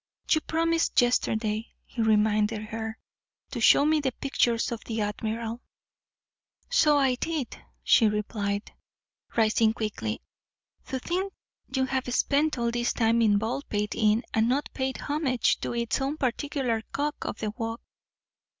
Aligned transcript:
"You 0.31 0.41
promised 0.41 0.99
yesterday," 0.99 1.75
he 1.85 2.01
reminded 2.01 2.63
her, 2.69 2.97
"to 3.51 3.61
show 3.61 3.85
me 3.85 3.99
the 3.99 4.11
pictures 4.13 4.71
of 4.71 4.83
the 4.85 4.99
admiral." 5.01 5.61
"So 6.71 6.97
I 6.97 7.13
did," 7.13 7.63
she 7.83 8.07
replied, 8.07 8.73
rising 9.37 9.73
quickly. 9.73 10.23
"To 10.87 10.97
think 10.97 11.31
you 11.75 11.85
have 11.85 12.11
spent 12.15 12.57
all 12.57 12.71
this 12.71 12.93
time 12.93 13.21
in 13.21 13.37
Baldpate 13.37 13.93
Inn 13.93 14.23
and 14.33 14.49
not 14.49 14.69
paid 14.73 14.97
homage 14.97 15.59
to 15.59 15.75
its 15.75 16.01
own 16.01 16.17
particular 16.17 16.81
cock 16.91 17.23
of 17.23 17.37
the 17.37 17.51
walk." 17.51 17.79